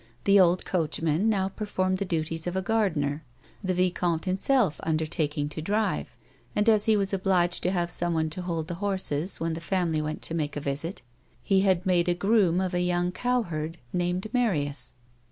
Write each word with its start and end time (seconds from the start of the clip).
The 0.23 0.39
old 0.39 0.65
coachman 0.65 1.29
now 1.29 1.47
performed 1.47 1.99
the 1.99 2.05
duties 2.05 2.47
of 2.47 2.55
a 2.55 2.61
gardener, 2.63 3.23
the 3.63 3.75
vicomte 3.75 4.25
himself 4.25 4.79
undertaking 4.81 5.47
to 5.49 5.61
drive, 5.61 6.15
and 6.55 6.67
as 6.67 6.85
he 6.85 6.97
was 6.97 7.13
obliged 7.13 7.61
to 7.61 7.69
have 7.71 7.91
someone 7.91 8.31
to 8.31 8.41
hold 8.41 8.67
the 8.67 8.73
horses 8.81 9.39
when 9.39 9.53
the 9.53 9.61
family 9.61 10.01
went 10.01 10.23
to 10.23 10.33
make 10.33 10.55
a 10.57 10.59
visit, 10.59 11.03
he 11.43 11.59
had 11.61 11.85
made 11.85 12.09
a 12.09 12.15
groom 12.15 12.59
of 12.59 12.73
a 12.73 12.81
young 12.81 13.11
cowherd 13.11 13.77
named 13.93 14.25
Marina. 14.33 14.73